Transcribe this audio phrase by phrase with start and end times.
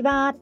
[0.00, 0.34] ちは。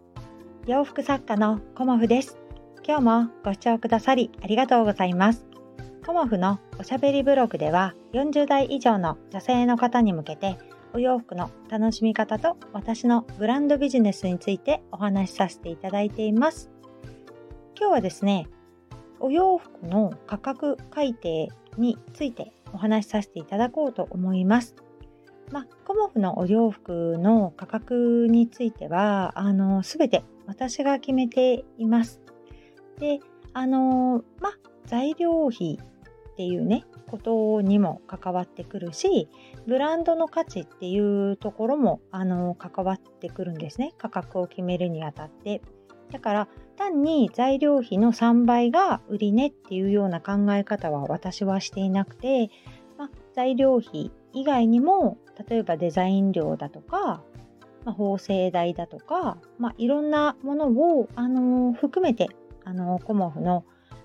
[0.67, 2.39] 洋服作家のコモフです。
[2.87, 5.47] 今日もご視聴くださりありがとうございます。
[6.07, 10.59] コモフのおしゃべりブログでは40代以上の女性の方に向けて
[10.93, 16.71] お洋服の楽しみ方と私のブランドビジネスについてお話しさせていただいています。
[17.77, 18.47] 今日はですね、
[19.19, 24.77] お洋服の価格改定についてお話しさせていただこうと思います。
[25.51, 32.21] まあ、コモフのお洋服の価格については、あの、すべて私が決めています。
[32.99, 33.21] で、
[33.53, 34.53] あの、まあ、
[34.87, 35.79] 材料費
[36.33, 39.29] っていうね、ことにも関わってくるし、
[39.67, 43.95] ブランドの価値っていうところも、あの、関わってくるんですね。
[43.99, 45.63] 価格を決めるにあたって。
[46.11, 52.51] だから、単に材料費の3倍が売り値っていうような考え方は私はしていなくて、
[52.97, 55.19] まあ、材料費以外にも
[55.49, 57.23] 例えばデザイン料だとか、
[57.85, 62.29] まあ、縫製代だとか、まあ、いろんなものを、あのー、含めて、
[62.65, 63.65] あのー、コモフの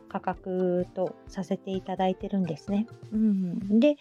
[0.10, 2.86] 価格とさせていただいてるんですね。
[3.12, 3.98] うん、で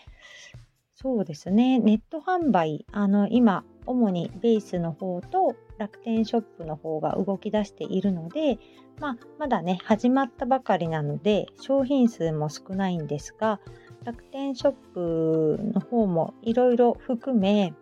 [0.95, 8.59] そうですねネット販売あの今主にベースの方と楽天ショップの方が動き出しているので、
[9.01, 13.59] まあ、まだね始まったばかりなので商品数も少ないんですが
[14.05, 17.75] 楽天ショップの方もいろいろ含め、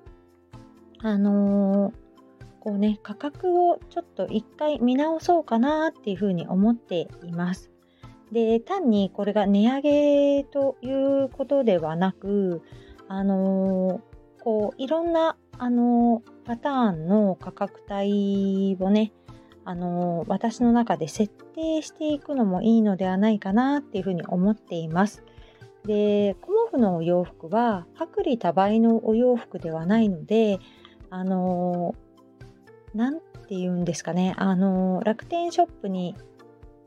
[0.98, 1.92] あのー、
[2.60, 7.70] こうね、価格をちょっと一回見直そうかなっていうふうに思っています。
[8.32, 12.62] で、単にこれが値上げということではなく、
[13.08, 19.12] あのー、こう、いろんな、あのー、パターンの価格帯をね、
[19.64, 25.22] あの私の中で設定していくのもいいのではないかなっていうふうに思っています。
[25.86, 30.58] でコモフのお洋服は薄利多売のお洋服ではないので
[31.08, 31.94] あの
[32.94, 36.14] 何て言うんですかねあの楽天ショップに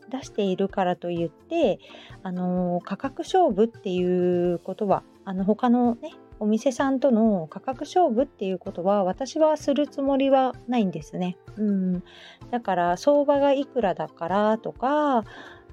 [0.09, 1.79] 出しているからといって
[2.21, 11.37] あの価格勝負っていうことはあの他のねお店さんとの価格勝負っていうことは私はするつもりはないんですね。
[11.57, 12.03] うん、
[12.51, 15.23] だから相場がいくらだからとか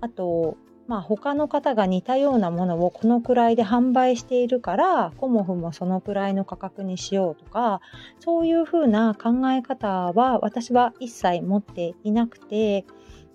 [0.00, 0.56] あと
[0.90, 7.80] まあ、他の方が似たようなものをこのくらいで販売しているからコモフもそのくらいの価格にしようとか
[8.18, 12.84] そういうふうな考え方は私は一切持っていなくて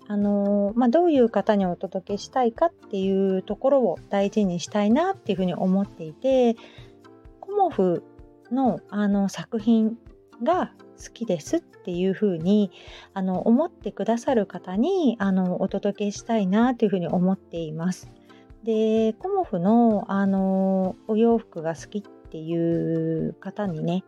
[0.06, 6.56] あのまあ、どういう方にお届けしたいかっていうところを大事にしたいなっていうふうに思っていて
[7.40, 8.04] コモフ
[8.52, 9.96] のあの作品
[10.42, 12.70] が好きですっていうふうに
[13.14, 18.10] あの思ってくださる方にあのお届けしたいなというふうに思っています。
[18.64, 24.04] でコモフのあのお洋服が好きっていう方にね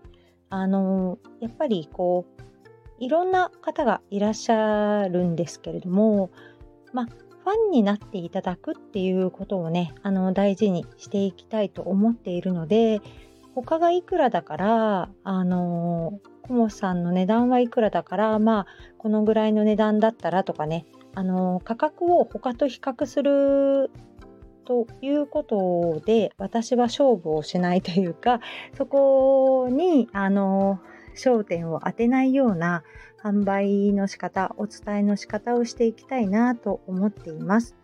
[0.51, 2.43] あのやっぱりこう
[2.99, 6.31] いろんな方がいらっしゃるんですけれども
[6.93, 13.01] まあファンになっていただくっていうことをねあの大事にしていきたいと思っているので
[13.55, 18.67] 他がいくらだからあのコモさんの値段はいくらだからまあ
[18.99, 20.87] このぐらいの値段だったらとかね。
[21.15, 23.91] あの価格を他と比較する
[24.65, 28.41] ということで私は勝負をしないというか
[28.77, 30.79] そこにあの
[31.17, 32.85] 焦点を当てないような
[33.25, 37.75] 販売の仕方お伝えの仕方をしていきたいなと思っています。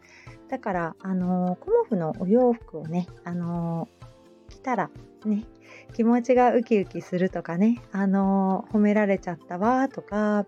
[0.49, 3.89] だからあのコモフのお洋服をねあの
[4.49, 4.91] 着たら
[5.25, 5.45] ね
[5.95, 10.45] 気持ちがウキウキするとかねあの褒められちゃったわとか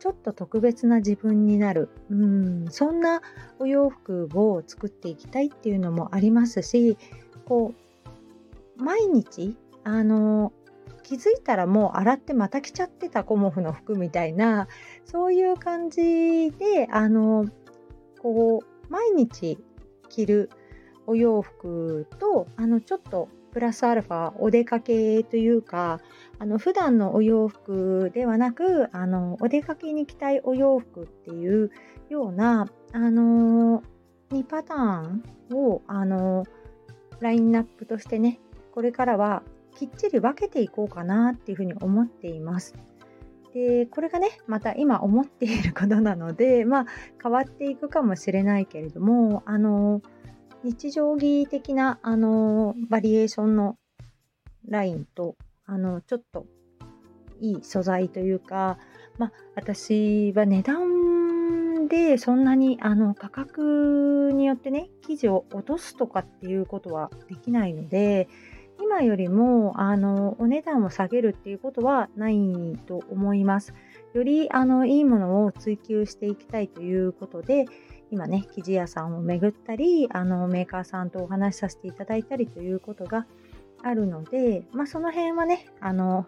[0.00, 1.88] ちょっと特別な自分になる。
[2.10, 3.20] うんそんな
[3.58, 6.96] お洋服を作っていきたいっていうのもありますし
[7.46, 7.74] こ
[8.78, 10.52] う毎日あの
[11.02, 14.68] 気づいたらもう洗ってまた着ちゃってたコモフの服みたいな
[15.04, 17.46] そういう感じであの
[18.20, 19.58] こう毎日
[20.08, 20.50] 着る
[21.06, 26.00] お洋服とあのちょっとプラスアルファお出かけというか
[26.38, 31.70] あの普段のお洋服ではなくあのお出かけに着たいお洋服っていう
[32.08, 33.82] ようなあの
[34.30, 34.76] 2パター
[35.08, 35.22] ン
[35.52, 36.44] をあの
[37.20, 38.40] ラインナップとしてね
[38.72, 39.42] これからは
[39.74, 42.74] きっちり分けていこうかなっていうふうに思っています。
[43.54, 46.86] でこれがねまた今思っていることなのでまあ
[47.22, 50.02] 変わっていくかもしれないけれどもあの
[50.64, 53.76] 日常着的な、あのバリエーションの
[54.68, 56.46] ラインと、あの、ちょっと
[57.40, 58.78] いい素材というか、
[59.18, 68.28] まあ、私は値段でそんなにあの価格によってね、生地を落とすとかっていうことはできないので、
[68.80, 73.74] 今よりもあのお値段を下げるっていうことはないと思います。
[74.14, 77.66] よりあのいいものを追求していきたいということで
[78.10, 83.26] 今ね生地屋さんを巡ったりあのメーカーさんとお話しさせていただいたりということが
[83.82, 86.26] あるので、まあ、その辺はねあの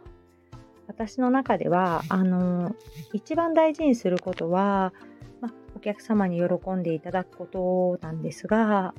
[0.86, 2.74] 私の中ではあの
[3.12, 4.92] 一番大事にすることは、
[5.40, 8.94] まあ、お客様に喜んでいただくことなんですが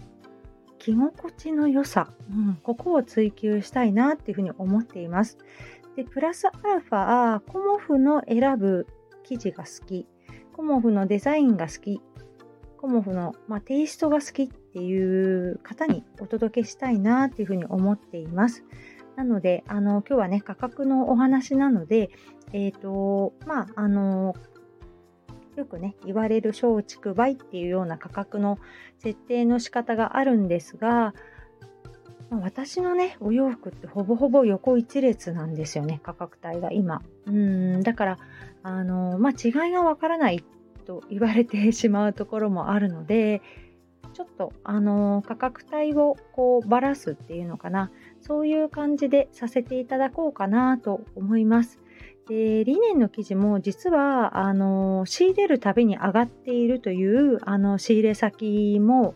[0.79, 5.37] 着心地の良さ、うん、ここを追求したいなっていうふうに思っています。
[5.95, 8.87] でプラスアルファコモフの選ぶ
[9.23, 10.07] 生地が好き
[10.53, 12.01] コモフのデザインが好き
[12.81, 18.63] コモフの、まあ、テイストが好きっていう方にお届けしたいなっていうふうに思っています。
[19.15, 22.09] なので、あの、今日はね、価格のお話なので、
[22.53, 24.33] えっ、ー、と、まあ、あの、
[25.55, 28.57] よくね、言われる松竹梅っていうような価格の
[28.97, 31.13] 設定の仕方があるんですが、
[32.31, 37.03] まあ、私のね、お洋服ってほぼほぼ横一列なんですよね、価格帯が今。
[37.27, 38.17] うん、だから、
[38.63, 43.41] あの、まあ、違いがわからないっと言われてしまうところもあるので
[44.13, 51.79] ちょっとあの価格帯をこうばらすっていうのかなそういう感じでさせていただこうかなと思います。
[52.27, 59.15] でリネンの生地も実はあの仕入れるたびに上がっているというあの仕入れ先も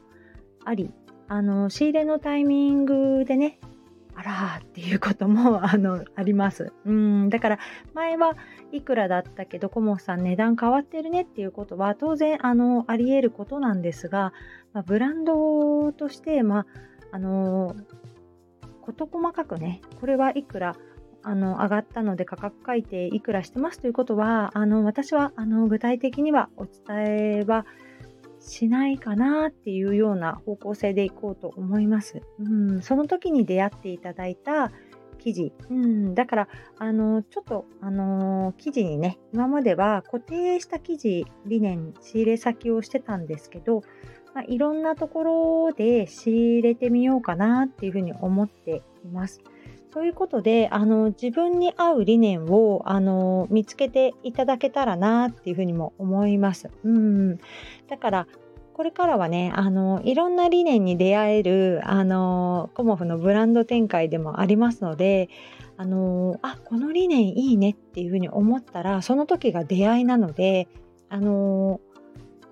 [0.65, 0.91] あり
[1.27, 3.59] あの仕入れのタイミングでね
[4.15, 6.71] あらっていうことも あのあります。
[6.85, 7.59] うんだから
[7.93, 8.35] 前は
[8.71, 14.33] いくらだったけどコモさん値段変わってるねっていうことは当然あのあり得ることなんですが、
[14.73, 16.65] まあ、ブランドとして、まあ、
[17.11, 17.75] あの
[18.81, 20.75] 事細かくねこれはいくら
[21.23, 27.65] あの上がったので価格改定いくらしてますということはあの私はあの具体的にはお伝えは
[28.45, 32.21] しないかなっていうような方向性でいこうと思います。
[32.39, 34.71] うん、その時に出会っていただいた
[35.17, 36.47] 記事、うん、だから
[36.77, 43.81] あのちょっとあの記事にね今までは固定した記事理念仕入れ先をしてたんですけど、
[44.35, 49.41] まあ、いろんなところで仕入れてみようかなっていうふうに思っています。
[49.93, 56.69] そういうことであの自分に合う理念をあの見つけていただけたらなっていうふうにも思います。
[56.83, 57.37] うん、
[57.87, 58.27] だから
[58.73, 65.29] これからはねあのいろんな理念に出会えるあのコモフのブランド展開でもありますので
[65.77, 70.67] あのあこの理念いいねっていうふうに思ったらその時が出会いなので
[71.07, 71.79] あの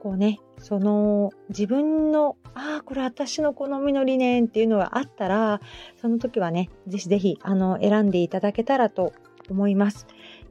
[0.03, 5.61] こうねその自分のああこれ私の好みの理念っていうのがあったら
[6.01, 9.13] その時はねぜひぜひあの選んでいただけたらと
[9.49, 10.05] 思います。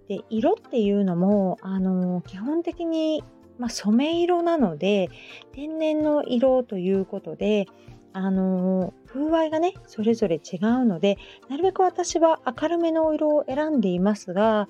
[0.08, 3.22] で色っていうのもあの基本的に、
[3.58, 5.10] まあ、染め色なので
[5.52, 7.66] 天然の色ということで
[8.14, 11.18] あの風合いがねそれぞれ違うので
[11.50, 14.68] なるべく私は明るめのお色を選んでいますが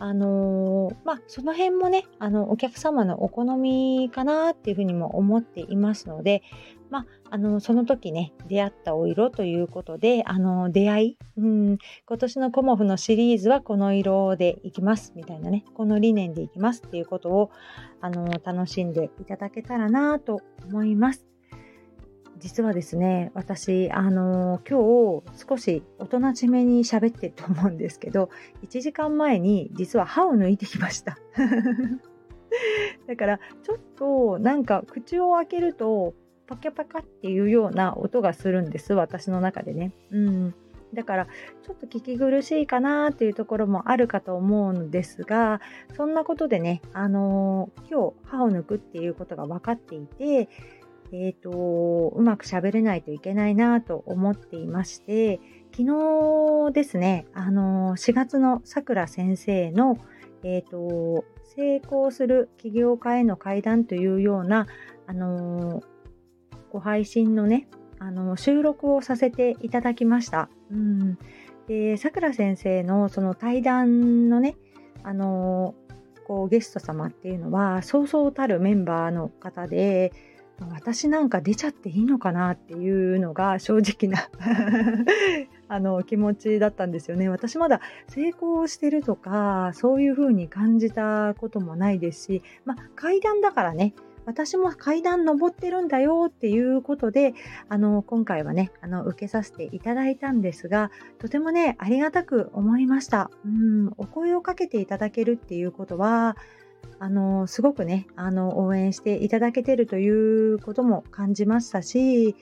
[0.00, 6.42] あのー、まあ、その辺もね、あの、お客様のお好みかなっていうふうにも思っていますので、
[6.88, 17.50] まあ、あの、その時ね、出会ったお色ということで、あの、出会い、うん、今年のコモフのシリーズはこの色でいきます、みたいなね、この理念でいきますっていうことを、
[18.00, 21.26] あの、楽しんでいただけたらなと思います。
[22.38, 28.30] 実はですね私あの今日少し大人ちめに喋ってると思うんですけど
[28.66, 31.18] 1時間前に実は歯を抜いてきました。
[33.06, 36.14] だからちょっとなんか口を開けると
[36.46, 38.92] パキャパカっていうような音がするんです。
[38.92, 39.92] 私の中でね。
[40.10, 40.54] うん。
[40.94, 45.60] だからちょっと聞き苦しいかなっていうところもあるかと思うんですが
[45.96, 50.48] そんなことでねあの今日歯を抜くっていうことが分かっていて
[51.12, 51.50] え、ー、と、
[52.14, 55.40] うまく喋れないといけないなと思っていまして、
[55.72, 55.84] 昨
[56.68, 59.98] 日ですね、あの、4月のさくら先生の、
[60.42, 61.24] え、ー、と、
[61.56, 64.66] 成功する起業家への階段というような、
[65.06, 65.82] あの、
[66.70, 70.48] ご配信のね、あの、収録をさせていただきました。
[70.70, 71.18] うん。
[71.66, 74.56] で、さくら先生のその対談のね、
[75.02, 75.74] あの、
[76.30, 80.12] こうゲスト様っていうのはそうそうたるメンバーの方で
[80.68, 84.28] 私なんか出ちゃっていいのかなっていうのが正直な
[85.68, 87.28] あの気持ちだったんですよね。
[87.28, 93.94] 私まだ成功してるとかそういう風に感じたこともないですし、まあ、階段だからね
[94.26, 97.34] 私も階段登ってるんだよっていうことで
[97.68, 103.30] あの今回はねあの受けさせていただいたんですがとてもねありがたく思いました。
[103.44, 106.36] うんお声をかけていただけるっていうことは
[106.98, 110.08] あのすごくねあの応援していただけてるとい
[110.52, 112.36] うことも感じましたし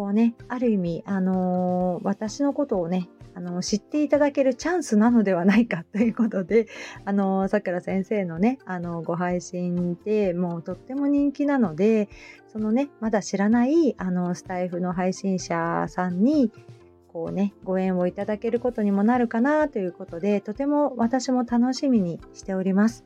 [0.00, 6.66] こうね、ある意味、あの、私のことをね、あの知っていただけるチャンスなのではないかということで、
[7.04, 12.08] あのさくら先生のね、あのご配信でもうとっても人気なので、
[12.48, 16.50] そのね、まだ知らないあのスタイフの配信者さんに、
[17.12, 23.04] こうね、ご縁をいただけることにもなるかなということで、とても私も楽しみにしております。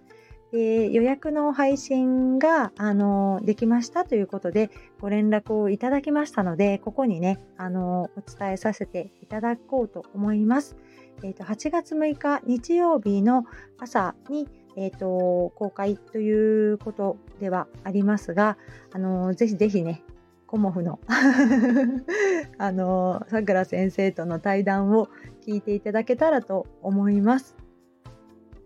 [0.54, 4.70] で予約の配信があのできましたということで
[5.00, 10.76] ご連絡をいただきましたのでここにねあのお伝えさせていただこうと思います。
[11.24, 13.46] えーと、8月6日日曜日の
[13.78, 18.56] 朝に、えーと、公開ということではありますが
[18.92, 20.04] あのぜひぜひね
[20.46, 21.00] コモフの
[22.58, 25.08] あのさくら先生との対談を
[25.44, 27.63] 聞いていただけたらと思います。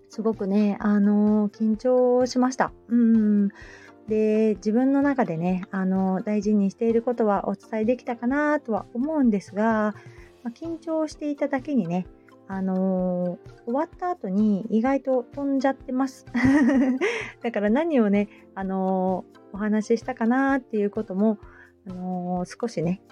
[0.09, 2.73] すごくね、あの緊張しました。
[2.89, 3.49] うん。
[4.09, 9.95] で、自分の中でね、あの大事にしていることはお伝えできたかなとは思うんですが、
[10.43, 12.07] まあ、緊張していただけにね、
[12.51, 16.25] あのー、終わった後に意外と飛んじゃってます。
[17.43, 21.39] だから何をね、あのー、お話ししたかなっていうことも、
[21.87, 23.03] あのー、少しね、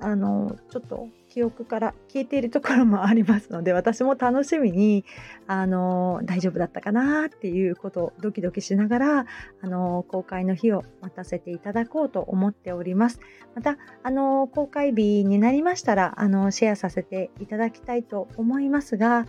[0.00, 5.04] あのちょっと記憶から消えているところもありますので私も楽しみに
[5.46, 9.26] あの大丈夫だったかなっていうことをドキドキしながら
[9.60, 13.20] あの公開の日を待たせていただこうと思っております。
[13.54, 19.26] またあの公開日になりましたらあのシェアさせていただきたいと思いますが、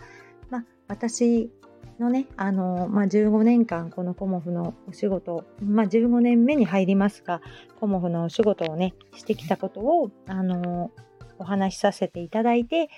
[0.48, 1.50] ま私
[1.98, 7.42] のね、あのまあ、15年間このコモフのお仕事、まあ、15年目に入りますが
[7.80, 10.90] コモフのお仕事をねしてきたことをあの
[11.38, 12.88] お話しさせていただいて、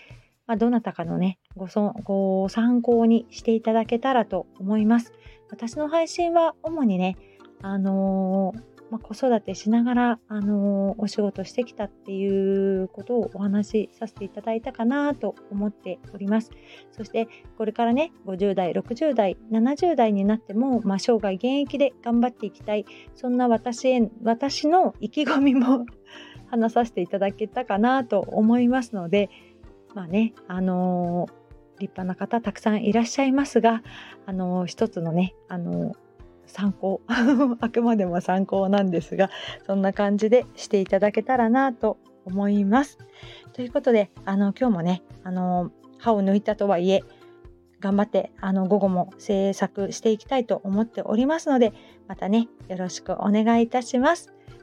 [0.46, 5.12] まあ、どなたかのねごそご参考にしていただけたらと思います
[5.50, 7.16] 私の配信は主にね
[7.62, 8.54] あの
[8.90, 16.50] まあ、子育てしながら、あのー、お仕事してきたっていうことをお話しさせていただいたかなと思っております。
[16.90, 25.86] そしてこれからね50代60代70代になっても、まあ、生涯現役で頑張っていきたいそんな私へ私の意気込みも
[26.50, 29.30] 話させていただけたかなと思いますので
[29.94, 33.82] まあねあのー、立派な方たくさんいらっしゃいますが、
[34.26, 36.10] あのー、一つのね、あのー
[36.50, 37.00] 参考
[37.60, 39.30] あくまでも参考なんですが
[39.66, 42.98] そんな感じでしていただけたらなと思います。
[43.52, 47.02] ということであの今日もねあの歯を抜いたとはいえ
[47.80, 51.72] 頑張ってあの午後も制作していきたいと思っておりますので
[52.08, 54.39] またねよろしくお願いいたします。